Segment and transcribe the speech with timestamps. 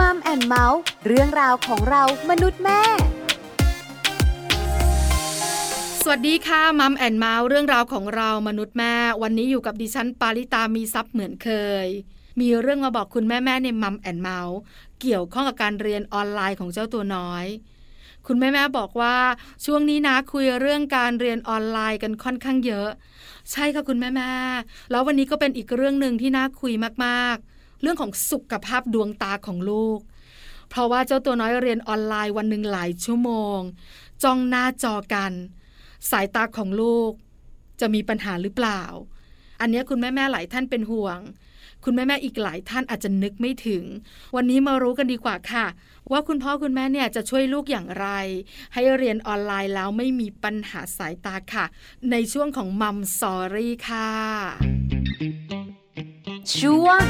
[0.00, 2.80] Mum and Mouth เรื่องราวของเรามนุษย์แม่
[6.02, 11.50] สวัสดีค่ะ Mum and Mouth เรื่องราวของเรามนุษย์แม่ วันนี้อยู่กับดิฉันปาริตามีซัพ์เหมือนเค
[11.84, 11.86] ย
[12.40, 14.58] มีเรื่องมาบอกคุณแม่แม่ใน Mum and Mouth
[15.00, 17.44] เกี่ยวข้องกับการเรียนออนไลน์ของเจ้าตัวน้อย
[18.26, 19.16] คุณแม่แม่บอกว่า
[19.64, 22.88] ช่วงนี้นะคุยเรื่องการเรียนออนไลน์กันค่อนข้างเยอะ
[23.52, 24.32] ใช่ค่ะคุณแม่แม่
[24.90, 26.72] แล้ววันนี้ก็เป็นอีกเรื่องหนึ่งที่น่าคุย
[27.06, 27.53] มากๆ
[27.84, 29.98] เรื่องของสุขภาพดวงตาของลูก
[30.70, 33.58] เพราะว่าเจ้าตัวน้อยเรียนออนไลน์วันหนึ่งหลายชั่วโมง
[34.22, 35.32] จ้องหน้าจอกัน
[36.10, 37.12] สายตาของลูก
[37.80, 38.82] จะมีปัญหาหรือเปล่า
[39.60, 41.18] อันนี้คุณแม่แม่หลายท่านเป็นห่วง
[41.84, 43.84] คุณแม่แม่อีกหลายท่านอาจจะนึกไม่ถึง
[44.36, 45.66] วันนี้มารู้กันดีกว่าค่ะ
[46.12, 48.06] ว่าคุณพ่อคุณแม่เนี่ยจะช่วยลูกอย่างไร
[48.74, 51.64] ให้เรียนออนไลน์แล้วไม่มีปัญหาสายตาค่ะ
[52.10, 54.10] ในช่วงของ Mum Story ค่ะ
[56.58, 57.02] ช่วง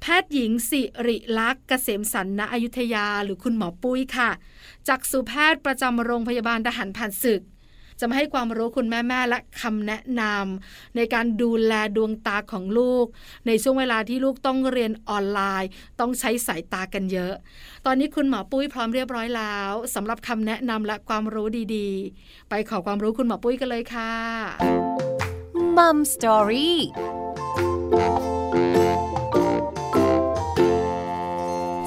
[0.02, 4.30] แพทย์หญิงสิริลักษ์เกษมสันณอยุธยา หรือคุณหมอปุ้ยค่ะ
[4.88, 7.42] จักษุแพทย์ประจำโรงพยาบาลทหารผ่านศึก
[8.00, 13.06] จะมาให้ความรู้คุณแม่ๆและคำแนะนำในการดูแลดวงตาของลูก
[13.48, 15.70] ในช่วงเวลาที่ลูกต้องเรียนออนไลน์
[16.00, 17.34] ต้องใช้สายตากันเยอะ
[17.86, 24.14] ตอนนี้คุณหมอปุ้ยพร้อมเรียบร้อยแล้วสำหรับคำแนะนำและความรู้ดีๆ ไปขอความรู้คุณหมอปุ้ยกันเลยค่ะ
[25.78, 26.78] มัมสตอรี่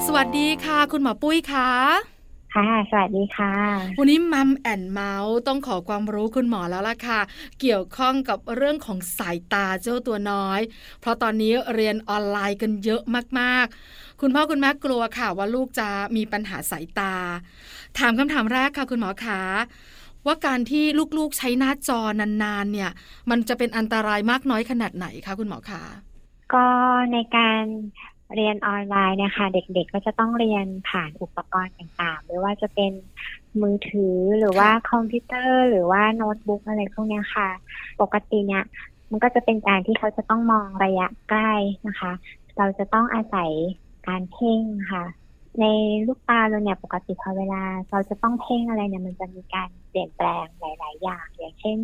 [0.05, 2.12] สวัสดีค่ะ คุณหมอปุ้ยคะ
[2.53, 3.53] ค่ะ สวัสดีค่ะ
[3.99, 7.19] วันนี้มัมแอนเมาส์ต้องขอความรู้คุณหมอแล้วล่ะค่ะ
[7.61, 10.59] เกี่ยวข้องกับเรื่องของสายตาเจ้าตัวน้อย
[11.01, 13.01] เพราะตอนนี้เรียนออนไลน์กันเยอะ
[13.39, 17.13] มากๆ คุณพ่อคุณแม่กลัวค่ะ ว่าลูกจะมีปัญหาสายตา
[17.99, 19.41] ถามคำถามแรกค่ะคุณหมอคะ
[20.25, 20.85] ว่าการที่
[21.17, 22.91] ลูกๆใช้หน้าจอนานๆ เนี่ย
[23.29, 25.83] มันจะเป็นอันตรายมากน้อยขนาดไหนคะคุณหมอคะ
[26.53, 26.65] ก็
[27.11, 27.63] ในการ
[28.35, 32.91] เรียนออนไลน์เนี่ยค่ะเด็กๆก็จะต้องเรียนผ่านอุปกรณ์ต่างๆ ไม่ว่าจะเป็น
[33.61, 37.49] มือถือหรือว่าคอมพิวเตอร์ หรือว่าโน้ตบุ๊กอะไรพวกเนี้ยค่ะ
[38.01, 38.63] ปกติเนี่ย
[39.09, 41.53] มันก็จะเป็นการที่เขาจะต้องมองระยะใกล้
[41.87, 42.11] นะคะ
[42.57, 43.51] เราจะต้องอาศัย
[44.07, 44.61] การเพ่ง
[44.91, 45.05] ค่ะ
[45.61, 45.65] ใน
[46.07, 51.77] ลูกตาเราเนี่ยปกติพอเวลา เราจะต้องเพ่งอะไรเนี่ยมันจะมีการเปลี่ยนแปลงหลาย ๆ อย่าง อย่างเช่น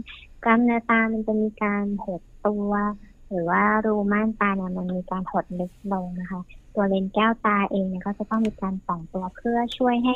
[0.44, 2.72] กล้ามเนื้อตามันจะมีการหดตัว
[3.30, 6.42] หรือว่ารูม่านตาเนี่ยมันมีการหดลึกลงนะคะ
[6.76, 10.16] ตัวเลนส์แก้วตาเองเนี่ยก็จะต้องมีการส่องตัวเพื่อช่วยให้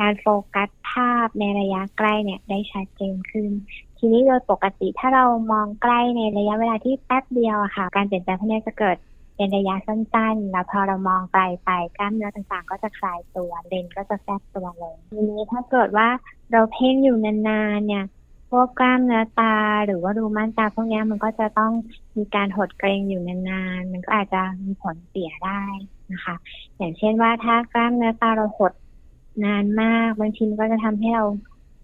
[0.00, 3.50] การโฟกัสภาพในระยะใกล้เนี่ยได้ชัดเจนขึ้น
[3.98, 8.96] ทีนี้โดยปกติถ้าเรามองใกล้ในระยะเวลาที่แป๊บเดียวอะค่ะ การเปลี่ยนแปลงพวกนี้จะเกิด
[9.36, 16.08] เป็นระยะสั้นๆ แล้วพอเรามองไกลไปกล้ามเนื้อต่างๆ ก็จะคลายตัวเลนส์ก็จะแฟบตัวลงทีนี้ถ้าเกิดว่า
[16.52, 18.04] เราเพ่งอยู่นานๆเนี่ย
[18.50, 19.54] พวกกล้ามเนื้อตา
[19.86, 21.72] หรือว่ารูม่านตาพวกนี้มันก็จะต้อง
[22.16, 25.62] มีการหดเกรงอยู่นานๆ มันก็อาจจะมีผลเสียได้
[26.12, 26.34] นะคะ
[26.76, 28.72] อย่างเช่นว่าถ้ากล้ามเนื้อตาเราหด
[29.44, 31.24] นานมากบางทีมันก็จะทำให้เรา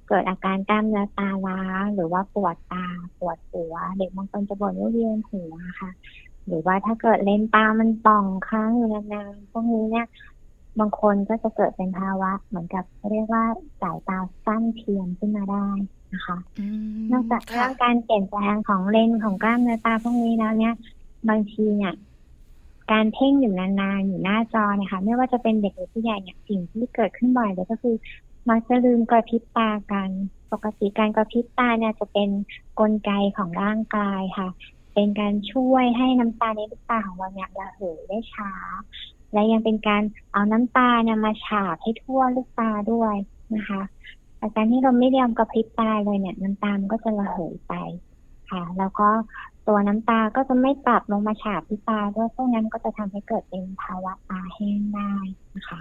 [0.09, 1.61] เกิดอาการกล้ามเนื้อตาล้า
[1.95, 2.87] หรือว่าปวดตา
[3.19, 5.91] ปวดหัว เด็กบางคนจะบ่นว่าเวียนหัวค่ะ
[6.47, 10.07] หรือว่าถ้าเกิดเลนตามันป่องค้างอยู่นานๆพวกนี้เนี่ย
[10.79, 13.45] บางคนก็จะเกิดเป็นภาวะเหมือนกับเรียกว่า
[13.81, 15.69] สายตาสั้นเทียมขึ้นมาได้
[16.15, 16.37] นะคะ
[17.03, 20.75] มนอกจากค่ะเรื่องการเปลี่ยนแปลงของเลนส์ของกล้ามเนื้อตาพวกนี้แล้วเนี่ย
[21.29, 21.95] บางทีเนี่ย
[22.93, 27.95] การเพ่งอยู่นานๆอยู่หน้าจอเนี่ยค่ะไม่ว่าจะเป็นเด็กหรือผู้ใหญ่เนี่ยสิ่งที่เกิดขึ้นบ่อยเลยก็คือ
[28.49, 30.11] มักจะลืมกระพริบตากัน
[30.53, 32.31] ปกติการกระพริบตาเนี่ยจะเป็น
[32.81, 34.49] กลไกของร่างกายค่ะ
[34.95, 38.53] เป็นการช่วยให้น้ำตาในลูกตาของเราเนี่ยระเหยได้ช้า
[39.33, 43.15] และยังเป็นการเอาน้ำตาเนี่ยมาฉาบให้ทั่วลูกตาด้วย
[43.55, 43.83] นะคะ
[44.44, 47.75] แต่การที่เราไม่ยอมกระพริบตาเลยเนี่ย น้ำตามก็จะระเหยไป
[48.50, 49.09] ค่ะ แล้วก็
[49.69, 55.12] ตัวน้ำตาก็จะไม่ปรับลงมาฉาบที่ตาด้วยพวกนั้นก็จะทำให้เกิดเป็นภาวะตาแห้งได้
[55.56, 55.78] นะคะ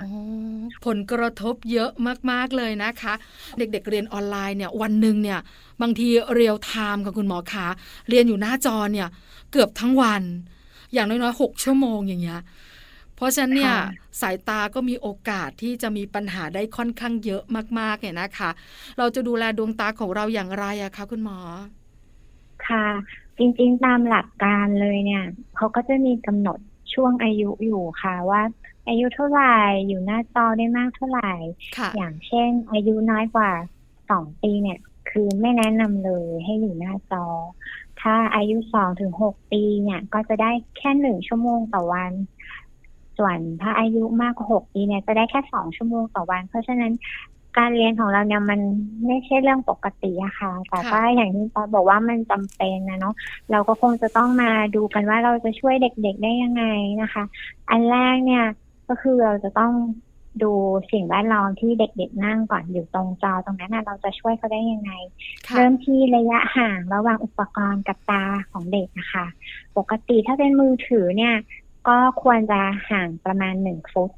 [0.85, 1.91] ผลกระทบเยอะ
[2.31, 3.13] มากๆเลยนะคะ
[3.57, 5.39] เด็กๆเรียนออนไลน์เนี่ย วันหนึ่งเนี่ย
[5.81, 7.66] บางทีเรียลไทม์กับคุณหมอขา
[8.09, 9.07] เรียนอยู่หน้าจอเนี่ย
[9.51, 10.24] เกือบทั้งวัน
[10.94, 12.42] อย่างน้อยๆหกชั่วโมงอย่างเงี้ย
[13.15, 13.80] เพราะฉะนั้นเนี่ยค่ะ
[14.21, 17.44] สายตาก็มีโอกาสที่จะมีปัญหาได้ค่อนข้างเยอะ
[17.80, 18.50] มากๆเนี่ยนะคะ
[18.98, 21.39] เราจะดูแลดวงตาของเราอย่างไรอะคะคุณหมอ
[22.68, 22.88] ค่ะ
[23.38, 25.24] จริงๆตามหลักการเลยเนี่ย
[25.56, 26.60] เขาก็จะมีกำหนด
[26.94, 28.42] ช่วงอายุอยู่ค่ะว่า
[28.88, 29.56] อายุเท่าไหร่
[29.88, 31.33] อยู่หน้าจอได้มากเท่าไหร่
[31.77, 33.51] ค่ะอย่างเช่น อายุน้อยกว่า
[34.09, 37.25] สองปีเนี่ย คือไม่แนะนำเลยให้อยู่หน้าจอ
[38.01, 42.12] ถ้าอายุสองถึงหกปีเนี่ย ก็จะได้แค่หนึ่งชั่วโมงต่อวัน
[43.24, 46.92] ส่วนถ้าอายุมากกว่าหกปีเนี่ยจะได้แค่สองชั่วโมงต่อวัน เพราะฉะนั้น
[47.58, 48.60] การเรียนของเราเนี่ยมัน
[49.08, 53.16] ไม่ใช่เรื่องปกติอะค่ะ แต่ค่ะว่าอย่างที่ปาบอกว่ามันจำเป็นนะเนาะ
[53.52, 56.64] เราก็คงจะต้องมาดูกันว่าเราจะช่วยเด็กๆได้ยังไง
[57.02, 57.24] นะคะ
[57.70, 58.46] อันแรกเนี่ย
[58.88, 59.74] ก็คือเราจะต้อง
[60.44, 60.52] ดู
[60.92, 64.92] สิ่งแวดล้อมที่เด็กๆนั่งก่อนอยู่ตรงจอตรงนั้นนะเราจะช่วยเขาได้ยังไง
[65.48, 69.26] ค่ะเริ่มที่ระยะห่างระหว่างอุปกรณ์กับตาของเด็กนะคะ
[69.78, 71.34] ปกติถ้าเป็นมือถือเนี่ย
[71.88, 72.59] ก็ควรจะ
[72.89, 74.12] ห่างประมาณหนึ่งฟุต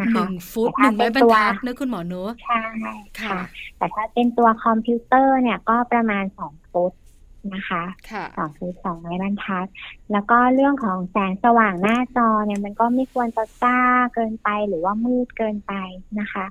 [0.00, 3.40] นะหคะนึ่งฟุตแต่หนึ่ถ้างไม้บรเป็นรตัวทัดนะคุณหมอเนอะใช่ค่ะค่ะ
[3.78, 6.92] แต่ถ้าเป็นตัวคอมพิวเตอร์เนี่ยก็ประมาณสองฟุต
[7.54, 9.66] นะคะค่ะสองฟุตสองไม้บรรทัด
[10.12, 13.80] แล้วก็เรื่องของแสงสว่างหน้าจอเนี่ยมันก็ไม่ควรจะจ้า
[14.14, 15.72] เกินไปหรือว่ามืดเกินไป
[16.20, 16.46] นะคะ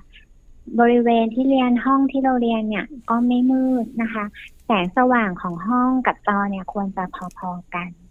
[0.80, 4.24] บริเวณที่เรียนห้องที่เราเรียนเนี่ย ก็ไม่มืดนะคะ
[4.66, 7.04] แสงสว่างของห้องกับจอเนี่ยควรจะ
[7.38, 8.07] พอๆกันอืม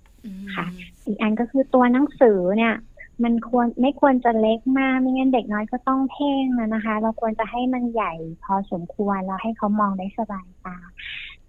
[0.56, 0.66] ค่ะ
[1.06, 2.76] อีกอันก็คือตัวหนังสือเนี่ย
[3.24, 10.78] มันควรไม่ควรจะเล็กมากไม่งั้นเด็กน้อยก็ต้องเพ่งนะนะคะ เราควรจะให้มันใหญ่พอสมควรแล้วให้เขามองได้สบายตา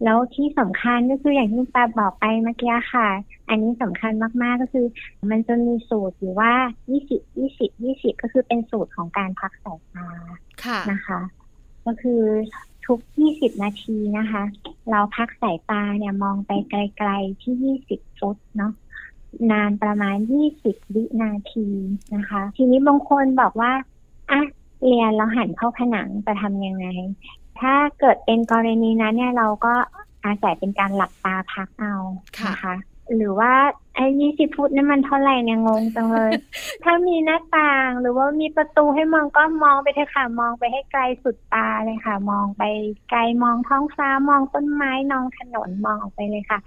[0.05, 3.09] แล้วที่สำคัญก็คืออย่างที่คุณตาบอกไปเมื่อกี้ค่ะ
[3.49, 4.13] อันนี้สำคัญ
[4.43, 4.87] มากๆก็คือ
[5.31, 6.53] มันจะมีสูตรอยู่ว่า
[6.99, 10.09] 20 20 20 ก็คือเป็นสูตรของการพักสายตา
[10.65, 11.21] ค่ะ นะคะ
[11.87, 12.23] ก็คือ
[12.87, 12.99] ทุก
[13.33, 14.43] 20 นาทีนะคะ
[14.91, 18.73] เราพักสายตาเนี่ยมองไปไกลๆที่ 20 ฟุตเนาะ
[19.53, 20.17] นานประมาณ
[20.55, 21.67] 20 วินาที
[22.17, 23.73] นะคะ ทีนี้บางคนบอกว่า
[24.31, 24.41] อะ
[24.85, 26.87] เรียนเราหันเข้าผนังจะทำยังไง
[27.61, 29.75] ถ้าเกิดเป็นกรณีนั้นเนี่ยเราก็
[30.25, 31.95] อาศัยเป็นการหลับตาพักเอา
[32.49, 32.75] นะคะ
[33.17, 33.53] หรือว่า
[33.95, 36.33] ไอ้ยี่สิบฟุตนี่มันเท่าไหร่เนี่ยงงจังเลย
[36.85, 42.63] ถ้ามีหน้าต่างหรือว่ามีประตูให้มองก็มองไปเถอะค่ะมองไปให้ไกลสุดตาเลยค่ะ มองไป
[43.11, 46.59] ไกลมองท้องฟ้ามองต้นไม้มองถนนมองออกไปเลยค่ะ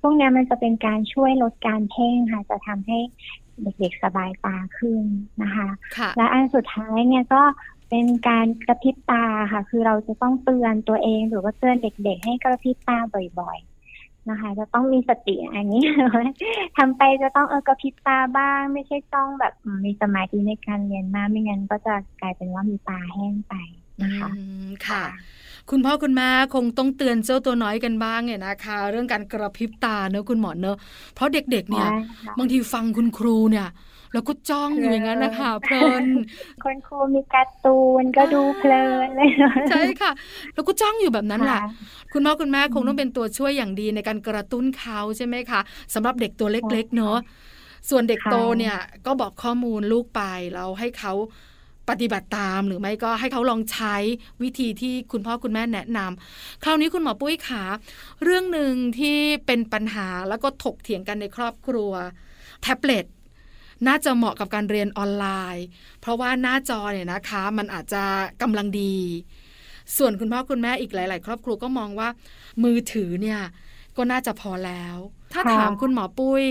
[0.00, 2.98] พวกเนี้ยมันจะเป็นการช่วยลดการเพ่งค่ะ จะทำให้
[3.62, 5.02] เด็กๆสบายตาขึ้น
[5.42, 7.42] นะคะค่ะและอันสุดท้ายเนี่ยก็
[7.90, 12.98] เป็นการกระพริบตาค่ะ คือเราจะต้องเตือนตัวเองหรือว่าเตือนเด็ก ๆ ให้กระพริบตา
[13.40, 13.79] บ่อยๆ
[14.28, 15.82] นะคะ จะต้องมีสติอันนี้
[16.76, 23.54] ทำไปจะต้องเออกระพริบตาบ้าง ไม่ใช่ต้องแบบอืมมีสมาธิในการเรียนมากไม่งั้นก็จะกลายเป็นว่ามีตาแห้งไป
[24.02, 24.32] นะคะอื
[24.62, 25.04] มค่ะ
[25.70, 30.76] คุณพ่อคุณแม่คงต้องเตือนเจ้าตัวน้อยกันบ้างเนี่ยนะคะ เรื่องการกระพริบตาเนอะคุณหมอเนอะ
[31.14, 31.86] เพราะเด็กๆเนี่ยใช่
[32.22, 33.66] ค่ะบางทีฟังคุณครูเนี่ย
[34.12, 36.04] แล้วก็จ้องอยู่อย่างนั้นนะคะเพลิน
[36.64, 39.28] คนครูมีการ์ตูนก็ดูเพลินเลย
[39.70, 40.12] ใช่ค่ะ
[40.54, 41.68] แล้วก็จ้องอยู่แบบนั้นแหละค่ะ
[42.12, 45.60] คุณพ่อคุณแม่คงต้องเป็นตัวช่วยอย่างดีในการกระตุ้นเขาใช่ไหมคะ
[45.94, 47.18] สำหรับเด็กตัวเล็กๆเนอะ
[47.90, 48.76] ส่วนเด็กโตเนี่ย
[49.06, 50.22] ก็บอกข้อมูลลูกไป
[50.54, 51.14] แล้วให้เขา
[51.90, 53.96] ปฏิบัติตามหรือไม่ก็ให้เขาลองใช้
[54.42, 57.62] วิธีที่คุณพ่อคุณแม่แนะนำคราวนี้คุณหมอปุ้ยขา
[58.24, 59.16] เรื่องหนึ่งที่
[59.46, 61.92] เป็นปัญหาแล้วก็ถกเถียงกันในครอบครัว
[62.62, 63.04] แท็บเล็ต
[63.86, 65.64] น่าจะเหมาะกับการเรียนออนไลน์
[66.00, 68.04] เพราะว่าหน้าจอเนี่ยนะคะ มันอาจจะ
[68.42, 68.96] กำลังดี
[69.96, 72.08] ส่วนคุณพ่อคุณแม่อีกหลาย ๆ ครอบครัวก็มองว่า
[72.64, 73.40] มือถือเนี่ย
[73.96, 74.96] ก็น่าจะพอแล้ว
[75.32, 76.44] ถ้าถามคุณหมอปุ้ย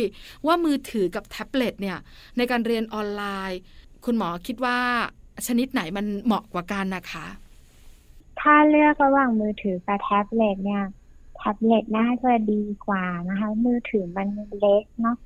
[0.48, 1.98] ว่ามือถือกับแท็บเล็ตเนี่ย
[2.38, 3.60] ในการเรียนออนไลน์
[4.06, 4.78] คุณหมอคิดว่า
[5.48, 7.28] ชนิดไหนมันเหมาะกว่ากันนะคะ
[8.42, 10.84] ถ้าเลือกระหว่างมือถือกับแท็บเล็ตเนี่ย
[11.38, 14.28] แท็บเล็ตน่าจะดีกว่านะคะ มือถือมัน
[14.60, 15.18] เล็กเนาะ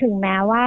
[0.00, 0.64] ถึงแม้ว่า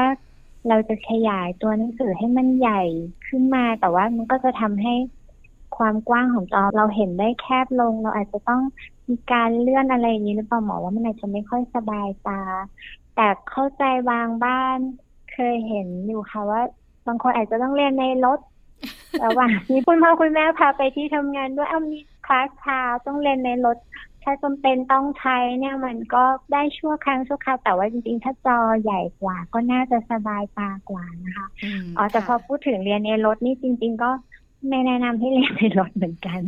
[0.67, 2.81] เราจะขยายตัวหนังสือให้มันใหญ่
[3.27, 4.93] ขึ้นมา แต่ว่ามันก็จะทำให้
[5.77, 8.61] ความกว้างของจอเราเห็นได้แคบลง เราอาจจะต้อง
[9.09, 12.41] มีการเลื่อนอะไรอย่างนี้หรือเปล่าหมอว่ามันอาจจะไม่ค่อยสบายตา
[13.15, 14.77] แต่เข้าใจบางบ้าน
[15.33, 16.61] เคยเห็นอยู่ค่ะว่า
[17.07, 18.39] บางคนอาจจะต้องเรียนในรถ
[19.25, 23.77] ระหว่างที่คุณพ่อคุณแม่พาไปที่ทำงานด้วยเอามีคลาสเช้าต้องเรียนในรถ
[24.23, 31.47] ถ้าจำเป็นต้องใช้เนี่ยมันก็ได้ชั่วครั้งชั่วคราวแต่ว่าจริงๆ ถ้าจอใหญ่กว่า ก็น่าจะสบายตากว่านะคะ
[31.83, 34.11] มอ๋อแต่พอค่ะพูดถึงเรียนในรถนี่จริง ๆ ก็
[34.69, 36.41] ไม่แนะนำให้เรียนในรถเหมือนกัน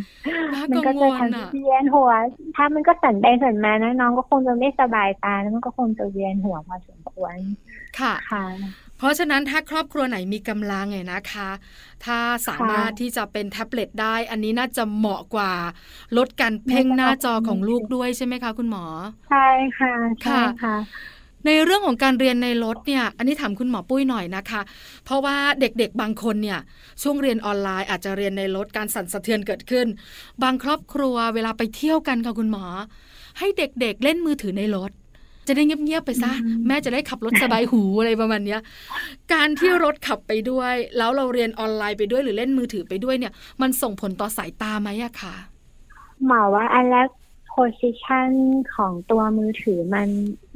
[0.54, 2.12] น่ามักัก็งวจะลทำให้อะเวียนหัว
[2.56, 7.38] ถ้ามันก็สั่นไปสั่นมานะน้องก็คงจะไม่สบายตาแล้วมันก็คงจะเวียนหัวพอสมควร
[8.00, 11.50] ค่ะค่ะ เพราะฉะนั้นถ้าครอบครัวไหนมีกำลังไงนะคะ
[12.06, 15.54] ถ้าสามารถที่จะเป็นแท็บเล็ตได้ อันนี้น่าจะเหมาะกว่า
[16.18, 18.86] ลดการเพ่งหน้าจอของลูกด้วยใช่ไหมคะ คุณหมอ
[19.30, 19.48] ใช่
[19.78, 20.78] ค่ะใช่ค่ะค่ะ
[21.48, 24.62] ในเรื่องของการเรียนในรถเนี่ย อันนี้ถามคุณหมอปุ้ยหน่อยนะคะ
[25.06, 26.60] เพราะว่าเด็กๆบางคนเนี่ย
[27.02, 29.88] ช่วงเรียนออนไลน์อาจจะเรียนในรถการสั่นสะเทือนเกิดขึ้น
[30.44, 32.66] บางครอบครัวเวลาไปเที่ยวกันค่ะคุณหมอ
[33.40, 34.92] ให้เด็กๆเล่นมือถือในรถ
[35.48, 38.62] จะได้เงียบๆไปซะอืมแม่จะได้ขับรถสบายหูอะไรประมาณเนี้ย
[39.34, 45.36] การที่รถขับไปด้วย แล้วเราเรียนออนไลน์ไปด้วยหรือเล่นมือถือไปด้วยเนี่ย มันส่งผลต่อสายตาไหมอะคะ
[46.26, 47.10] หมอว่าอันแรก
[47.54, 48.30] position
[48.76, 50.08] ของตัวมือถือมัน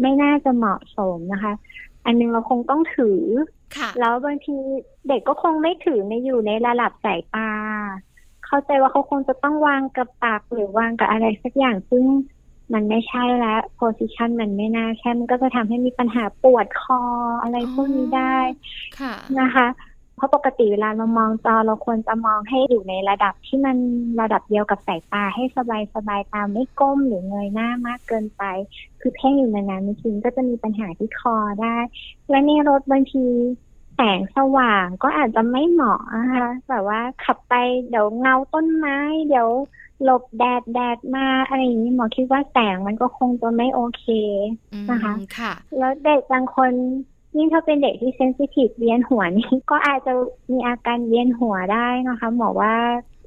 [0.01, 1.53] ไม่น่าจะเหมาะสมนะคะ
[2.05, 3.21] อันหนึงเราคงต้องถือ
[3.77, 4.55] ค่ะแล้วบางที
[5.07, 7.49] เด็กก็คงไม่ถือในอยู่ในระดับสายตา
[8.45, 12.05] เข้าใจว่าเขาคงจะต้องวางกับปากหรือวางกับอะไรสักอย่างซึ่ง
[12.73, 17.01] มันไม่ใช่แล้วโพสิชันมันไม่น่าแค่มันก็จะทำให้มีปัญหาปวดคอ
[17.41, 18.37] อะไรพวกนี้ได้
[18.99, 19.67] ค่ะนะคะ
[20.15, 23.77] เพราะปกติเวลาเรามองจอเราควรจะมองให้อยู่ในระดับที่มัน
[24.21, 28.43] ระดับเดียวกับสายตาให้สบายสบายๆตามไม่ก้มหรือเงยหน้ามากเกินไป
[29.01, 31.77] คือเพ่งอยู่นานๆบางทีก็จะมีปัญหาที่คอได้
[32.29, 33.25] และในรถบางที
[33.95, 37.53] แสงสว่างก็อาจจะไม่เหมาะนะคะแบบว่าขับไป
[37.89, 38.97] เดี๋ยวเงาต้นไม้
[39.27, 39.47] เดี๋ยว
[40.03, 44.05] หลบแดดแดดมาอะไรอย่างนี้หมอคิดว่าแสงมันก็คงจะไม่โอเค
[44.73, 46.71] อืมนะคะค่ะ แล้วเด็กบางคน
[47.37, 50.13] ยิ่งถ้าเป็นเด็กที่เซนซิทีฟเวียนหัวนี่ก็อาจจะ
[50.51, 52.75] มีอาการเวียนหัวได้นะคะหมอว่า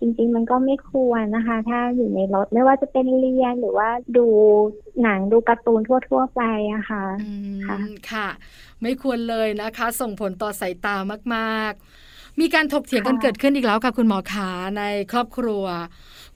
[0.01, 4.27] จริงๆ มันก็ไม่ควรนะคะ ถ้าอยู่ในรถไม่ว่าจะเป็นเรียนหรือว่าดู
[5.03, 7.77] หนังดูการ์ตูนทั่วๆไปอะค่ะอืมค่ะ
[8.11, 8.29] ค่ะ
[8.83, 10.97] ไม่ควรเลยนะคะ ส่งผลต่อสายตา
[11.37, 12.10] มากๆ
[12.41, 14.83] มีการถกเถียงกันค่ะเกิดขึ้นอีกแล้วค่ะคุณหมอขาใน
[15.13, 15.65] ครอบครัว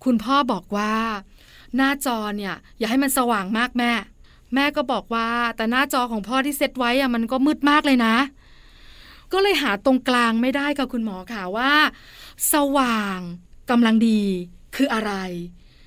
[0.05, 0.95] คุณพ่อบอกว่า
[1.77, 3.93] หน้าจอเนี่ย อย่าให้มันสว่างมากแม่
[4.55, 8.17] แม่ก็บอกว่าแต่หน้าจอของพ่อที่เซตไว้อะมันก็มืดมากเลยนะ
[9.33, 11.73] ก็เลยหาตรงกลางไม่ได้ค่ะคุณหมอค่ะว่า
[12.53, 13.19] สว่าง
[13.71, 14.23] กำลังดี
[14.77, 15.13] คืออะไร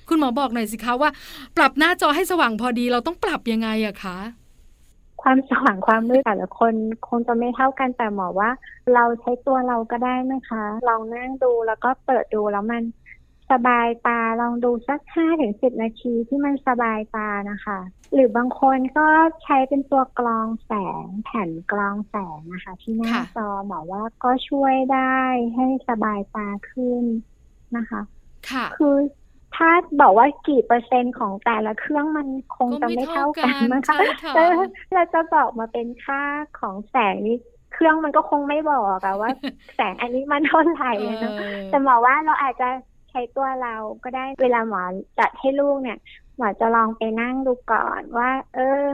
[0.08, 1.10] คุณหมอบอกหน่อยสิคะว่า
[1.56, 4.18] ปรับหน้าจอให้สว่างพอดีเราต้องปรับยังไงอะคะ
[5.22, 6.74] ความสว่างความมืดแต่ละคน
[7.08, 8.50] คงจะไม่เท่ากันแต่หมอว่า
[8.94, 12.82] เราใช้ตัวเราก็ได้นะคะ ลองนั่งดูแล้วก็เปิดดูแล้วมัน
[13.50, 17.78] สบายตาลองดูสักห้าถึงสิบนาทีที่มันสบายตานะคะ
[18.12, 19.08] หรือบางคนก็
[19.42, 20.72] ใช้เป็นตัวกรองแส
[21.04, 25.18] งแผ่นกรองแสงนะคะ ที่หน้าค่ะจอหมอว่าก็ช่วยได้
[25.54, 27.04] ให้สบายตาขึ้น
[27.76, 28.00] นะคะ
[28.50, 28.96] ค่ะ คือ
[29.58, 34.58] ถ้าบอกว่ากี่เปอร์เซ็นต์ของแต่ละเครื่องมันคงก็จะไม่ไม่เท่าเท่ากันกันนะคะใช่ค่ะเออ
[34.94, 36.22] เราจะบอกมาเป็นค่า
[36.58, 37.36] ของแสงนี่
[37.72, 39.30] เครื่องมันก็คงไม่บอกอะว่า
[39.74, 42.68] แสงอันนี้มันเท่าไหร่อะเนอะเออแต่หมอว่าเราอาจจะ
[43.10, 44.82] ใช้ตัวเราก็ได้เวลาหมอ
[45.18, 45.98] จัดให้ลูกเนี่ย
[46.36, 48.84] หมอจะลองไปนั่งดูก่อนว่า เออ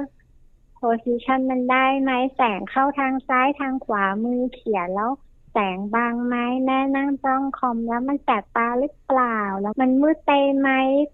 [0.77, 5.11] โพซิชันมันได้ไหมแสงเข้าทางซ้ายทางขวามือเขียนแล้ว
[5.55, 10.69] แสงบางไหมแม่นั่งจ้องคอมแล้วมันแสบตาหรือเปล่า แล้วมันมืดไปไหม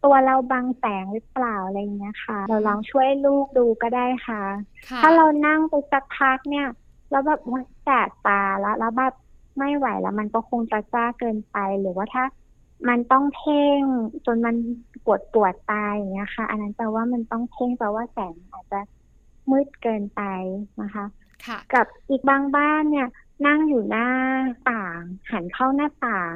[0.05, 4.43] ตัวเราบังแสงหรือเปล่าอะไรอย่างเงี้ยค่ะ เราลองช่วยลูกดูก็ได้ค่ะ
[4.89, 6.69] ค่ะถ้าเรานั่งไปสักพักเนี่ย
[7.11, 9.15] แล้วแบบมันแสบตาแล้วแล้วแบบ
[9.59, 12.25] ไม่ไหวแล้ว มันก็คงจะจ้าเกินไปหรือว่าถ้า
[12.89, 13.81] มันต้องเพ่ง
[14.27, 14.57] จนมัน
[15.05, 18.81] ปวดปวดตาอย่างเงี้ยค่ะ อันนั้นแปลว่ามันต้องเพ่งแปลว่าแสงอาจจะ
[19.51, 20.23] มืดเกินไป
[20.83, 21.07] นะคะ
[21.47, 23.09] ค่ะกับอีกบางบ้านเนี่ย
[23.47, 24.09] นั่งอยู่หน้า
[24.71, 26.35] ต่าง หันเข้าหน้าต่าง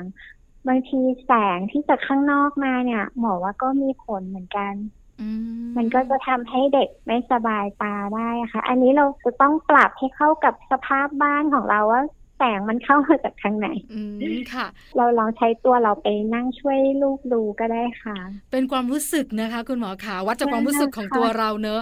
[0.69, 4.75] บางทีแสงที่จากข้างนอกมาเนี่ย หมอว่าก็มีผลเหมือนกัน
[5.21, 5.29] อื
[5.77, 12.03] มันก็จะทำให้เด็กไม่สบายตาได้อะค่ะ อันนี้เราจะต้องปรับให้เข้ากับสภาพบ้านของเราว่า
[12.39, 14.03] แสงมันเข้ามาจากทางไหน อื
[14.35, 18.17] มค่ะ เราลองใช้ตัวเราไปนั่งช่วยลูกดูก็ได้ค่ะ
[18.53, 21.81] เป็นความรู้สึกนะคะ คุณหมอขาวัดจากความรู้สึกของใช่ค่ะตัวเราเนอะ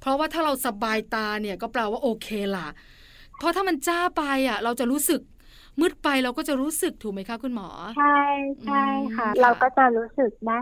[0.00, 2.68] เพราะว่าถ้าเราสบายตาเนี่ยก็แปลว่าโอเคล่ะ
[3.36, 5.20] เพราะถ้ามันจ้าไปอะ เราจะรู้สึก
[5.80, 8.04] มืดไปเราก็จะรู้สึกถูกไหมคะคุณหมอ ใช่
[8.62, 8.74] ใช่
[9.16, 10.52] ค่ะอืมเราก็จะรู้สึกได้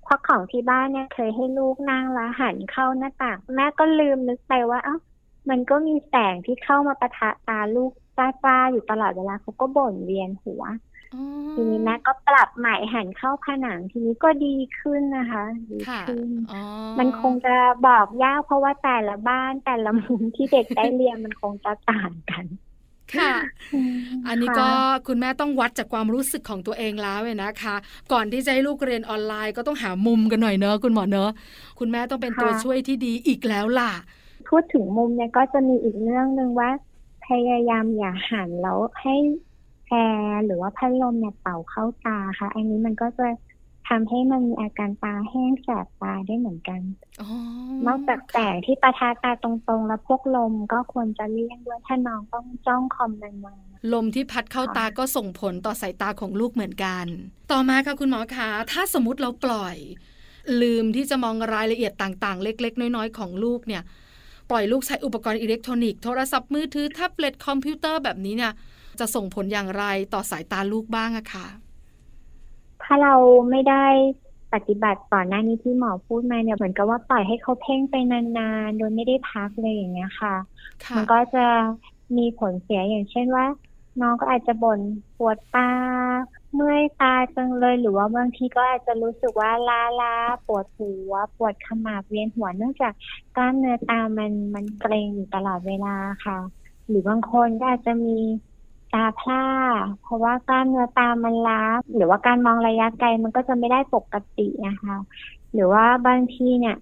[0.00, 4.94] เพราะของที่บ้านเนี่ยเคยให้ลูกนั่งแล้วหันเข้าหน้าต่าง แม่ก็ลืมนึกไปว่า เอ้า
[5.50, 10.72] มันก็มีแสงที่เข้ามาปะทะตาลูกจ้าๆอยู่ตลอดเวลาเขาก็บ่นเวียนหัวอ๋อ
[11.54, 16.60] ทีนี้แม่ก็ปรับใหม่หันเข้าผนังทีนี้ก็ดีขึ้นนะคะดีค่ะขึ้นอ๋อ
[16.98, 22.44] มันคงจะบอกยากเพราะว่าแต่ละบ้านแต่ละมุมที่เด็กได้เรียนมันคงจะต่างกัน
[23.16, 23.34] ค่ะ
[24.20, 24.72] มอันนี้ก็ค่ะ
[25.08, 27.76] คุณแม่ต้องวัดจากความรู้สึกของตัวเองแล้วเนี่ยนะคะ
[28.12, 31.30] ก่อนที่จะให้ลูกเรียนออนไลน์ก็ต้องหามุมกันหน่อยเนอะคุณหมอเนอะ
[31.78, 33.92] คุณแม่ต้องเป็นตัวช่วยที่ดีอีกแล้วล่ะ
[34.48, 36.70] พูดถึงมุมเนี่ยก็จะมีอีกเรื่องหนึ่งว่า
[37.26, 39.14] พยายามอย่าหันแล้วให้
[39.90, 39.96] แอ
[40.28, 43.26] ร์หรือว่าพัดลมเนี่ยเป่าเข้าตาค่ะ อันนี้มันก็จะ
[43.88, 46.80] ทำให้มันมีอาการตาแห้งแสบตาได้เหมือนกัน
[47.20, 47.28] อ๋อ
[47.86, 57.06] นอกจากแสงที่ปะทะตาตรงๆ แล้วพวกลมก็ควรจะเลี่ยงด้วยถ้าน้องต้องจ้องคอมนานๆลมที่พัดเข้าค่ะตาก็ส่งผลต่อสายตาของลูกเหมือนกัน
[57.52, 59.76] ต่อมาค่ะคุณหมอคะถ้าสมมติเราปล่อย
[60.62, 63.82] ลืมที่จะมองรายละเอียดต่างๆ เล็ก ๆ น้อยๆ ของลูกเนี่ย
[64.50, 68.52] ปล่อยลูกใช้อุปกรณ์อิเล็กทรอนิกส์โทรศัพท์มือถือแท็บเล็ตคอมพิวเตอร์แบบนี้เนี่ย
[69.00, 71.46] จะส่งผลอย่างไรต่อสายตาลูกบ้างอะคะ
[72.82, 73.14] ถ้าเรา
[73.50, 73.84] ไม่ได้
[74.54, 80.34] ปฏิบัติก่อนหน้านี้ที่หมอพูดมาเนี่ยเหมือนกับว่าปล่อยให้เขาเพ่งไปนานๆ โดยไม่ได้พักเลยอย่างเงี้ยค่ะ
[80.84, 81.44] ค่ะมันก็จะ
[82.16, 83.46] มีผลเสียอย่างเช่นว่า
[84.00, 84.80] น้องก็อาจจะบ่น
[85.18, 85.70] ปวดตา
[86.54, 92.92] เมื่อยตาจังเลยหรือว่าบางทีก็อาจจะรู้สึกว่าล้าลาๆปวดหัว ปวดขมับเวียนหัวเนื่องจาก
[93.36, 96.38] กล้ามเนื้อตามันมันเกร็งอยู่ตลอดเวลาค่ะ
[96.86, 98.18] หรือบางคนก็อาจจะมี
[98.94, 99.44] ตาพร่า
[100.02, 101.62] เพราะว่ากล้ามเนื้อตามันล้า
[101.94, 104.96] หรือว่าการมองระยะไกลมันก็จะไม่ได้ปกตินะคะ
[105.52, 106.76] หรือว่าบางทีเนี่ย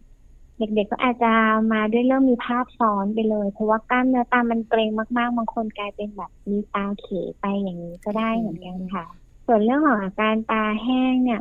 [0.59, 1.33] เด็กๆก็อาจจะ
[1.73, 7.07] มาด้วยเรื่องมีภาพซ้อนไปเลย เพราะว่ากล้ามเนื้อตามันเกร็งมากๆบางคนกลายเป็นแบบมีตาเข
[7.41, 9.05] ไปอย่างนี้ก็ได้เหมือนกันค่ะ
[9.47, 11.41] ส่วนเรื่องของอาการตาแห้งเนี่ย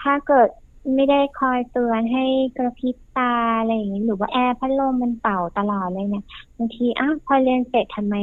[0.00, 0.48] ถ้าเกิด
[0.94, 2.24] ไม่ได้คอยเตือนให้
[2.56, 6.24] กระพริบตาอะไรอย่างนี้หรือว่าแอร์พัดลมมันเป่าตลอดเลยเนี่ย
[6.56, 8.14] บางทีอ้าวพอเรียนเสร็จทำไม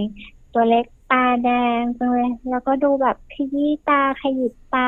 [0.54, 1.50] ตัวเล็ก ตาแด
[1.80, 4.86] งจังเลยแล้วก็ดูแบบขยี้ตาขยิบตา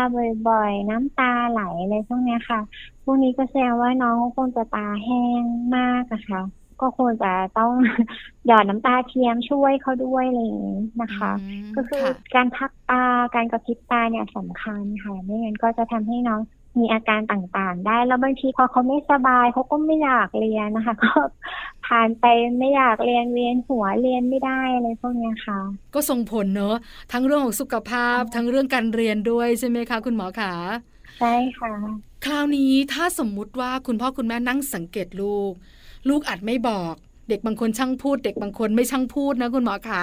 [0.47, 2.59] บ่อยๆ น้ำตาไหลอะไรพวกเนี้ยค่ะ
[3.03, 5.43] พวกนี้ก็แสดงว่าน้องคงจะตาแห้ง
[5.75, 6.41] มากอะค่ะ
[6.81, 7.71] ก็ควรจะต้อง
[8.47, 11.31] หยอดน้ำตาเทียมช่วยเขาด้วยอะไรอย่างนี้นะคะ
[11.63, 13.03] มก็คือค่ะการพักตา
[13.35, 16.41] การกระพริบตาเนี่ยสำคัญค่ะไม่งั้นก็จะทำให้น้อง
[16.79, 21.11] มีอาการต่างๆ ได้ แล้วบางทีพอเขาไม่สบายเขาก็ไม่อยากเรียนนะคะ ก็
[21.85, 22.25] ผ่านไป
[22.59, 25.59] ไม่อยากเรียนเรียนหัวเรียนไม่ได้อะไรพวกเนี้ยค่ะ
[25.93, 26.75] ก็ส่งผลเนอะ
[27.11, 30.53] ทั้งเรื่องของสุขภาพ ทั้งเรื่องการเรียนด้วยใช่ไหมคะ คุณหมอขา
[31.19, 31.73] ใช่ค่ะ
[32.25, 35.51] คราวนี้ถ้าสมมุติว่าคุณพ่อคุณแม่นั่งสังเกตลูก
[36.09, 36.95] ลูกอาจไม่บอก
[37.29, 40.01] เด็กบางคนช่างพูด เด็กบางคนไม่ช่างพูดนะคุณหมอขา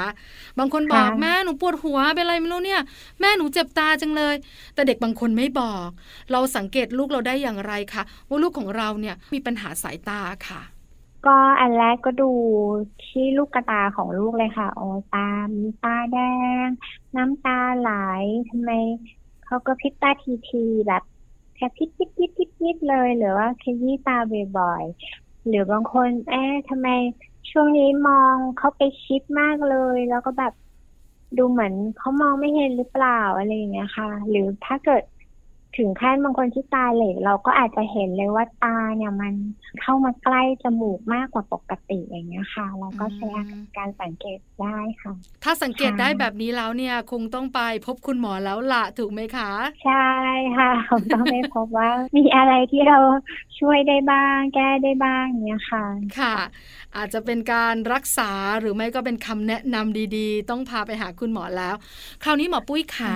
[0.58, 2.82] บางคนบอกค่ะแม่หนูปวดหัวเป็นอะไรไม่รู้เนี่ย
[3.20, 4.34] แม่หนูเจ็บตาจังเลย
[4.74, 5.88] แต่เด็กบางคนไม่บอก
[6.32, 10.62] เราสังเกตลูกเราได้อย่างไรคะว่าลูกของเราเนี่ยมีปัญหาสายตาค่ะ
[11.26, 12.30] ก็อันแรกก็ดู
[13.04, 14.80] ที่ลูกกระตาของลูกเลยค่ะโอ
[15.14, 16.18] ตามีตาแด
[16.64, 16.68] ง
[17.16, 17.92] น้ำตาไหล
[18.48, 18.70] ทำไม
[19.44, 21.02] เขาก็พริบตาทีทีๆแบบ
[21.56, 24.16] แค่พริบพริบพริบพริบพริบเลยหรือว่าขยี้ตา
[24.58, 26.88] บ่อยๆ หรือบางคน เอ๊ะทำไม
[27.50, 30.52] ช่วงนี้มองเขาไปชิดมากเลย แล้วก็แบบ
[31.36, 35.02] ดูเหมือนเขามองไม่เห็นหรือเปล่าอะไรอย่างเงี้ยค่ะ หรือถ้าเกิด
[35.76, 39.34] ถึงขั้นบางคนที่ตาเหล็กเราก็อาจจะเห็นเลยว่าตาเนี่ยมัน
[39.80, 45.12] เข้ามาใกล้จมูกมากกว่าปกติอย่างเงี้ยค่ะ เราก็ใช้อืมการสังเกตได้ค่ะ
[45.44, 49.50] ถ้าสังเกตค่ะได้แบบนี้แล้วเนี่ยคงต้องไปพบคุณหมอแล้วละถูกไหมคะ
[49.84, 50.08] ใช่
[50.58, 52.98] ค่ะผมต้องไปพบว่า มีอะไรที่เรา
[53.58, 55.84] ช่วยได้บ้าง แก้ได้บ้างเนี่ยค่ะ
[56.18, 56.34] ค่ะ
[56.98, 61.74] อาจจะเป็นการรักษาหรือไม่ก็เป็นคำแนะนำดีๆ ต้องพาไปหาคุณหมอแล้ว
[62.22, 63.14] คราวนี้หมอปุ้ยขา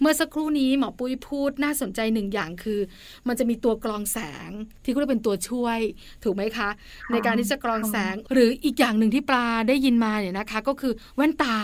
[0.00, 2.80] เมื่อสักครู่นี้หมอปุ้ยพูดน่าสนใจหนึ่งอย่างคือ
[3.28, 4.50] มันจะมีตัวกรองแสง
[4.84, 5.78] ที่เขาเรียกเป็นตัวช่วย
[6.24, 6.68] ถูกไหมคะ
[7.12, 11.58] ในการที่จะกรองแสงหรืออีกอย่างหนึ่งที่ปลาได้ยินมาเนี่ยนะคะ ก็คือแว่นตา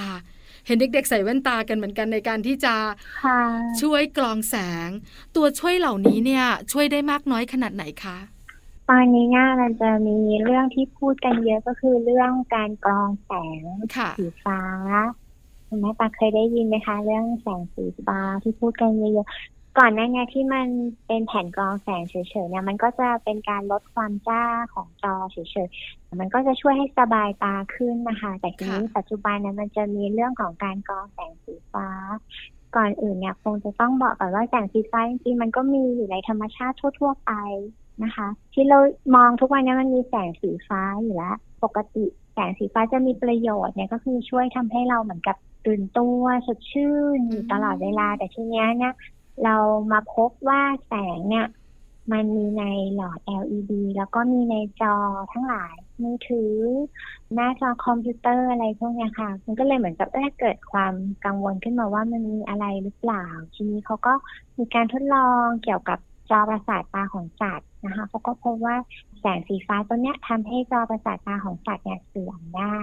[0.66, 2.74] เห็นเด็กๆใส่แว่นตากันเหมือนกันในการที่จะ
[3.24, 3.40] ค่ะ
[3.82, 4.88] ช่วยกรองแสง
[5.36, 8.18] ตัวช่วยเหล่านี้เนี่ยช่วยได้มากน้อยขนาดไหนคะ
[8.88, 13.62] ตอนนี้เนี่ยมันจะมีเรื่องที่พูดกันเยอะก็คือเรื่องการกรองแสง
[13.96, 14.60] ค่ะสีฟ้า
[15.66, 20.66] คุณแม่ปาเคยได้ยินไหมคะ เรื่องแสงสีฟ้าที่พูดกันเยอะๆก่อนหน้านี้ที่มัน
[21.06, 31.88] เป็นแผ่นกรองแสงเฉยๆเนี่ยมันก็จะเป็นการลดความจ้าของจอเฉยๆมันก็จะช่วยให้สบายตาขึ้นนะคะ แต่ทีนี้ค่ะปัจจุบันเนี่ยมันจะมีเรื่องของการกรองแสงสีฟ้า
[32.76, 37.32] ก่อนอื่นเนี่ยคงจะต้องบอกก่อนว่าแสงสีฟ้าจริงๆมันก็มีอยู่ในธรรมชาติทั่ว ๆ ไป
[38.04, 38.78] นะคะ ที่เรา
[39.14, 48.94] มองทุกวันนี้มันมีแสงสีฟ้าอยู่แล้ว ปกติแสงสีฟ้าจะมีประโยชน์เนี่ยก็คือช่วยทำให้เราเหมือนกับตื่นตัวสดชื่นอยู่ตลอดเวลาแต่ทีเนี้ยเนี่ย
[49.44, 49.56] เรา
[49.92, 51.46] มาพบว่าแสงเนี่ย
[52.12, 54.94] มันมีในหลอด LED แล้วก็มีในจอ
[55.32, 56.52] ทั้งหลายมือถือ
[57.34, 64.12] หน้าจอคอมพิวเตอร์อะไรพวกนี้ค่ะ มันก็เลยเหมือนกับเอ้ยเกิดความกังวลขึ้นมาว่ามันมีอะไรหรือเปล่า ทีนี้เขาก็
[64.58, 65.98] มีการทดลองเกี่ยวกับ
[66.30, 68.76] จอประสาทตาของสัตว์นะคะเขาก็พบว่า
[69.20, 72.78] แสงสีฟ้าตัวเนี้ยทำให้จอประสาทตาของสัตว์เนี่ยเสื่อมได้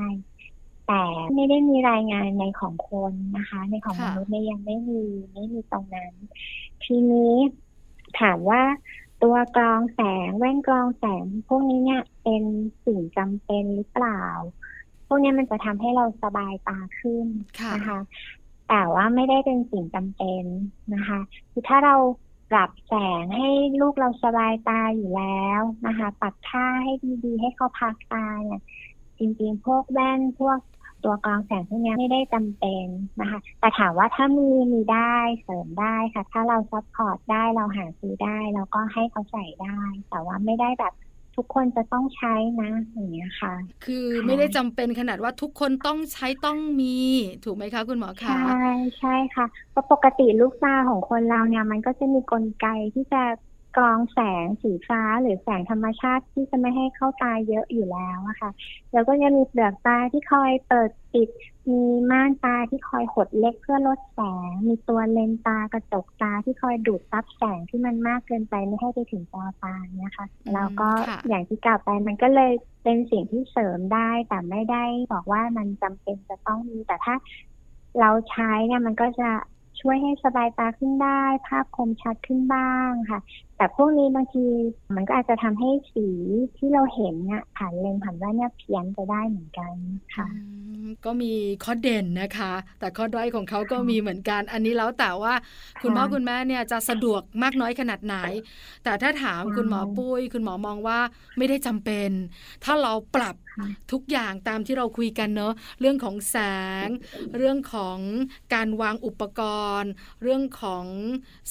[0.88, 1.03] แต่
[1.36, 5.03] ไม่ได้มีรายงานในของคนนะคะ ในของมนุษย์เนี่ยยังไม่มี
[5.34, 6.13] ไม่มีตรงนั้น
[6.84, 7.34] ทีนี้
[8.19, 8.62] ถามว่า
[9.23, 12.43] ตัวกรองแสงแว่นกรองแสง พวกนี้เนี่ยเป็น
[12.86, 14.21] สิ่งจำเป็นหรือเปล่า
[15.08, 17.27] พวกนี้มันจะทำให้เราสบายตาขึ้น
[17.75, 17.99] นะคะ
[18.69, 20.43] แต่ว่าไม่ได้เป็นสิ่งจำเป็น
[20.95, 21.19] นะคะ
[21.51, 21.95] คือถ้าเรา
[22.51, 23.49] ปรับแสงให้
[23.81, 26.93] ลูกเราสบายตาอยู่แล้วนะคะปรับท่าให้
[27.25, 28.62] ดีๆ ให้เขาพักตาเนี่ย
[29.19, 30.60] จริงๆ พวกแว่นพวก
[31.03, 32.86] ตัวกรองแสงพวกนี้ไม่ได้จำเป็น
[33.21, 39.79] นะคะ แต่ถามว่าถ้ามีมีได้เสริมได้ค่ะ ถ้าเรา support ได้เราหาซื้อได้เราก็ให้เขาใส่ได้
[40.10, 40.93] แต่ว่าไม่ได้แบบ
[41.35, 43.53] ทุกคนจะต้องใช้นะอย่างเงี้ยค่ะ
[43.85, 46.97] คือค่ะไม่ได้จำเป็นขนาดว่าทุกคนต้องใช้ต้องมี
[47.43, 48.67] ถูกไหมคะ คุณหมอคะ ใช่
[48.99, 53.21] ใช่ค่ะเพราะปกติลูกตาของคนเราเนี่ย มันก็จะมีกลไกที่จะ
[53.77, 58.51] กรองแสงสีฟ้าหรือแสงธรรมชาติที่จะไม่ให้เข้าตาเยอะอยู่แล้วอะค่ะ
[58.93, 61.29] แล้วก็จะมีเปลือกตาที่คอยเปิดปิด
[61.69, 74.83] มีม่านตาที่คอยหดเล็กเพื่อลดแสง มีตัวเลนส์ตากระจกตาที่คอยดูดซับแสงที่มันมากเกินไปไม่ให้ไปถึงจอตาเนี่ยค่ะอืมแล้วก็ค่ะอย่างที่กล่าวไปมันก็เลยเป็นสิ่งที่เสริมได้แต่ไม่ได้
[75.13, 77.15] บอกว่ามันจำเป็นจะต้องมีแต่ถ้า
[77.99, 79.29] เราใช้เนี่ยมันก็จะ
[79.81, 83.19] ช่วยให้สบายตาขึ้นได้ ภาพคมชัดขึ้นบ้างค่ะ
[83.57, 84.45] แต่พวกนี้บางที
[84.95, 86.07] มันก็อาจจะทำให้สี
[86.57, 89.73] ที่เราเห็นเนี่ยผ่านเลนผ่านแว่นเนี่ยเพี้ยนไปได้เหมือนกัน
[90.15, 90.27] ค่ะ
[91.05, 95.33] ก็มีข้อเด่นนะคะ แต่ข้อด้อยของเขาก็มีเหมือนกัน อันนี้แล้วแต่ว่า
[95.81, 98.15] คุณพ่อคุณแม่เนี่ยจะสะดวกมากน้อยขนาดไหน
[98.83, 100.99] แต่ถ้าถามคุณหมอปุ้ย คุณหมอมองว่า
[101.37, 102.09] ไม่ได้จำเป็น
[102.63, 103.35] ถ้าเราปรับ
[103.91, 106.37] ทุกอย่างตามที่เราคุยกันเนอะเรื่องของแส
[106.85, 106.87] ง
[107.37, 107.99] เรื่องของ
[108.53, 109.41] การวางอุปก
[109.79, 109.91] รณ์
[110.23, 110.85] เรื่องของ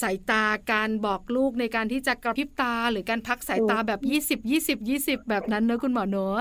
[0.03, 4.01] สายตาการบอกลูกในการที่จะกระพริบตา หรือการพักสายตาแบบ
[4.41, 6.41] 20 20 20 แบบนั้นเนอะคุณหมอเนอะ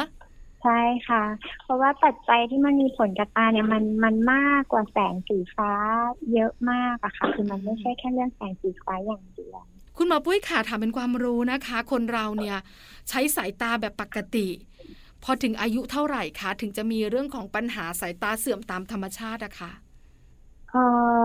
[0.64, 1.24] ใช่ค่ะ
[1.64, 5.72] เพราะว่าปัจจัยที่มันมีผลกับตาเนี่ยมันมันมากกว่าแสงสีฟ้า
[6.34, 9.64] เยอะมากอะค่ะ คือมันไม่ใช่แค่เรื่องแสงสีฟ้าอย่างเดียว
[9.98, 12.58] คุณหมอปุ้ยค่ะถามเป็นความรู้นะคะ คนเราเนี่ย
[13.10, 14.48] ใช้สายตาแบบปกติ
[15.24, 19.72] พอถึงอายุเท่าไหร่คะถึงจะมีเรื่องของปัญหาสายตาเสื่อมตามธรรมชาติอะคะ
[20.72, 20.76] เอ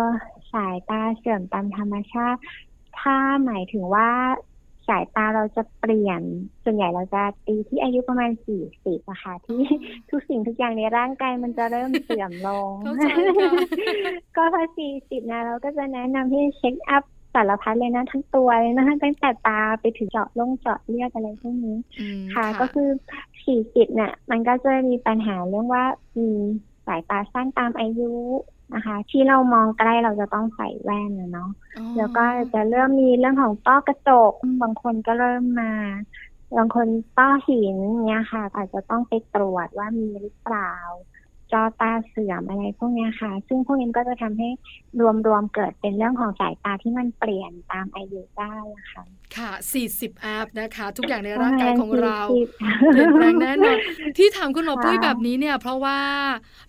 [0.00, 0.04] อ
[0.52, 2.40] สายตาเสื่อมตามธรรมชาติ
[2.98, 4.10] ถ้าหมายถึงว่า
[4.88, 6.22] สายตาเราจะเปลี่ยน
[6.64, 9.62] ส่วนใหญ่เราจะตีที่อายุประมาณสี่สิบอะค่ะ ที่
[10.10, 13.04] ทุกสิ่งทุกอย่างในร่างกายมันจะเริ่มเสื่อมลงเข้าใจ
[13.38, 13.52] ค่ะ
[14.36, 22.88] ก็พอสี่สิบนะเราก็จะแนะนำให้เช็คอัพสารพัดเลยนะ ทั้งตัวเลยนะตั้งแต่ตาไปถึงเจาะลงเจาะเลือดอะไรพวกนี้อืมค่ะ ก็คือ
[23.44, 25.84] สี่สิบเนี่ย มันก็จะมีปัญหาเรื่องว่า
[26.18, 26.30] มี
[26.86, 28.12] สายตาสั้นตามอายุ
[28.74, 32.24] นะคะ ที่เรามองใกล้เราจะต้องใส่แว่นนะเนาะอ๋อแล้วก็
[32.54, 35.72] จะเริ่มมีเรื่องของต้อกระจกบางคนก็เริ่มมา
[36.56, 40.72] บางคนต้อหินเนี่ยค่ะ อาจจะต้องไปตรวจว่ามีหรือเปล่า
[41.52, 44.48] จอตาเสื่อมอะไรพวกเนี้ยค่ะ ซึ่งพวกนี้ก็จะทำให้
[45.26, 49.04] รวมๆเกิดเป็นเรื่องของสายตาที่มันเปลี่ยนตามอายุได้อะค่ะ
[49.36, 49.50] ค่ะ
[49.88, 52.20] 40อัพนะคะ ทุกอย่างในร่างกายของเรา
[52.54, 53.78] ประมาณ40เปลี่ยนแปลงแน่นอน
[54.18, 55.98] ที่ถามคุณหมอปุ้ยค่ะแบบนี้เนี่ย เพราะว่า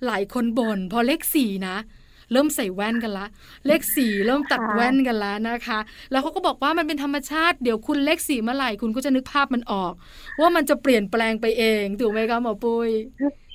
[0.06, 1.78] หลายคนบ่นพอเลขสี่นะ
[2.34, 3.28] เริ่มใส่แว่นกันละ
[3.68, 5.80] เลขสี่เริ่มตัดค่ะแว่นกันแล้วนะคะ
[6.12, 9.94] แล้วเขาก็บอกว่ามันเป็นธรรมชาติ เดี๋ยวคุณเลขสี่เมื่อไหร่คุณก็จะนึกภาพมันออก
[10.40, 12.90] ว่ามันจะเปลี่ยนแปลงไปเอง ถูกไหมคะหมอปุ้ย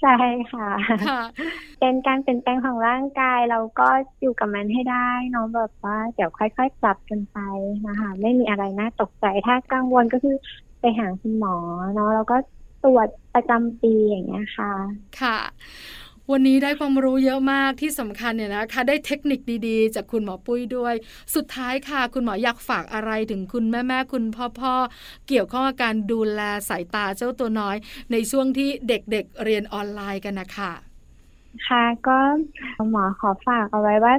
[0.04, 0.12] ใช่
[0.52, 0.64] ค่ะ
[1.04, 1.18] ค่ะ
[1.78, 3.84] เป็นการเปลี่ยนแปลงของร่างกายเราก็
[4.20, 4.96] อยู่กับมันให้ได้
[5.30, 7.36] เนาะแบบว่าเดี๋ยวค่อยๆปรับกันไป
[7.86, 10.32] นะคะ ไม่มีอะไรน่าตกใจถ้ากังวลก็คือ
[10.80, 11.52] ไปหาคุณหมอ
[11.92, 12.34] เนาะแล้วก็
[12.80, 14.68] ตรวจประจำปีอย่างเงี้ยค่ะ
[15.20, 15.36] ค่ะ
[16.32, 20.94] วันนี้ได้ความรู้เยอะมากที่สำคัญเนี่ยนะคะได้เทคนิคดีๆ จากคุณหมอปุ้ยด้วย
[21.34, 24.24] สุดท้ายค่ะ คุณหมออยากฝากอะไรถึงคุณแม่ๆคุณ
[24.60, 27.76] พ่อๆเกี่ยวข้องกับการดูแลสายตาเจ้าตัวน้อย
[28.12, 30.72] ในช่วงที่เด็กๆเรียนออนไลน์กันนะคะ
[31.68, 32.18] ค่ะก็
[32.90, 34.14] หมอขอฝากเอาไว้ว่า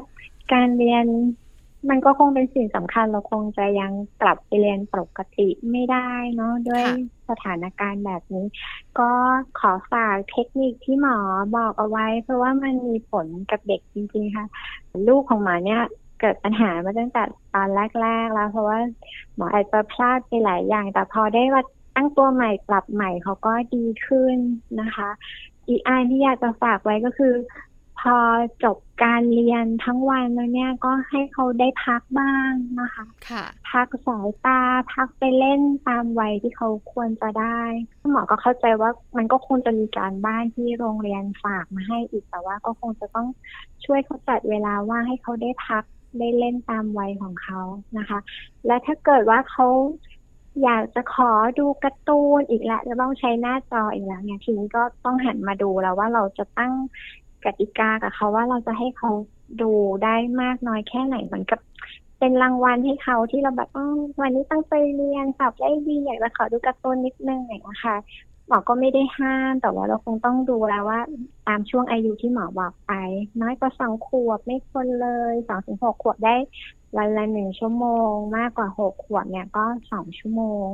[0.53, 1.05] การเรียน
[1.89, 6.97] มันก็คงเป็นสิ่งสำคัญเราคงจะยังกลับไปเรียนปกติไม่ได้เนาะด้วยค่ะ
[7.29, 8.45] สถานการณ์แบบนี้
[8.99, 9.11] ก็
[9.59, 11.17] ขอฝากเทคนิคที่หมอ
[11.57, 14.45] บอกเอาไว้ เพราะว่ามันมีผลกับเด็กจริงๆค่ะ
[15.07, 15.81] ลูกของหมอเนี่ย
[16.19, 17.69] เกิดปัญหามาตั้งแต่ตอน
[18.01, 18.79] แรก ๆ แล้ว เพราะว่า
[19.35, 21.63] หมออาจจะพลาดไปหลายอย่าง แต่พอได้ว่า
[21.95, 24.37] ตั้งตัวใหม่ปรับใหม่เขาก็ดีขึ้น
[24.81, 25.09] นะคะ
[25.67, 27.33] อีกอันที่อยากจะฝากไว้ก็คือ
[27.99, 28.17] พอ
[28.63, 34.61] จบการเรียนทั้งวันแล้วเนี่ยก็ให้เขาได้พักบ้างนะคะ ค่ะ พักสายตา
[34.93, 37.59] พักไปเล่นตามวัยที่เขาควรจะได้
[38.11, 43.27] หมอก็เข้าใจว่ามันก็คงจะมีการบ้านที่โรงเรียนฝากมาให้อีกแต่ว่าก็คงจะต้อง
[43.85, 45.83] ช่วยเขาจัดเวลาว่าให้เขาได้พัก
[46.19, 47.59] ได้เล่นตามวัยของเขา
[47.97, 48.19] นะคะ
[48.65, 49.67] และถ้าเกิดว่าเขา
[50.63, 56.73] อยากจะขอดูการ์ตูนอีกแล้วจะต้องใช้หน้าจออีกแล้วเนี่ยทีนี้ก็ต้องหันมาดูแล้วว่าเราจะตั้ง
[57.45, 59.11] กติกากับเขาว่าเราจะให้เขา
[59.61, 59.71] ดู
[60.03, 61.59] ได้มากน้อยแค่ไหนเหมือนกับ
[62.19, 63.69] เป็นรางวัลให้เขาที่เราแบบ
[64.21, 67.95] วันนี้ตั้งใจเรียนสอบได้ดีอยากจะขอดูการ์ตูนนิดนึงอย่างเงี้ยค่ะ
[68.47, 71.01] หมอก็ไม่ได้ห้ามแต่ว่าเราคงต้องดูแล้วว่า
[71.47, 72.91] ตามช่วงอายุที่หมอบอกไป
[73.41, 76.35] น้อยกว่าสองขวบไม่ควรเลยสองถึงหกขวบได้
[76.97, 80.67] วันละหนึ่งชั่วโมง มากกว่าหกขวบเนี่ยก็สองชั่วโมง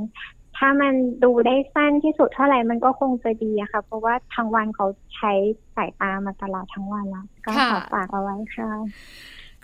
[0.64, 0.94] ถ้ามัน
[1.24, 5.34] ดูได้สั้นที่สุดเท่าไหร่มันก็คงจะดีอะค่ะ เพราะว่าทั้งวันเขาใช้
[5.76, 8.70] สายตามาตลอดทั้งวันแล้วก็ค่ะขอฝากเอาไว้ค่ะ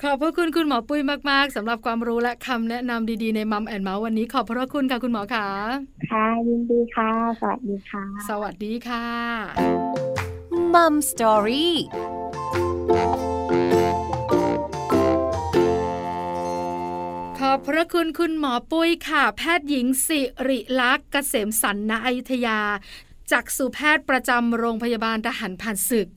[0.02, 5.48] ขอบพระคุณคุณหมอปุ้ยมาก ๆสำหรับความรู้และคำแนะนำดี ๆ ใน Mum and Mouth วันนี้ขอบพระคุณค่ะคุณหมอค่ะ
[6.12, 9.06] ค่ะยินดีค่ะ สวัสดีค่ะ สวัสดีค่ะ
[10.74, 11.76] Mum Story
[17.58, 22.60] อบพระคุณคุณหมอปุ้ยค่ะ แพทย์หญิงสิริลักษ์เกษมสันณอยุธยา
[23.32, 26.08] จากสุแพทย์ประจำโรงพยาบาลทหารผ่านศึก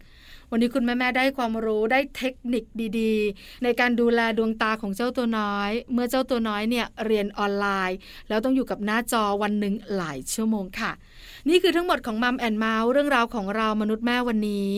[0.50, 2.64] วันนี้คุณแม่ๆได้ความรู้ได้เทคนิค
[2.98, 7.98] ดีๆ ในการดูแลดวงตาของเจ้าตัวน้อย เมื่อเจ้าตัวน้อยเนี่ยเรียนออนไลน์
[8.28, 10.92] แล้วต้องอยู่กับหน้าจอวันหนึ่งหลายชั่วโมงค่ะ
[11.48, 14.70] นี่คือทั้งหมดของมัมแอนเมาส์เรื่องราวของเรามนุษย์แม่วันนี้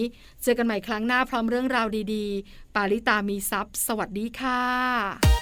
[0.43, 5.42] เจอกันใหม่ครั้งหน้าพร้อมเรื่องราวดีๆ ปาลิตามีซัพ์สวัสดีค่ะ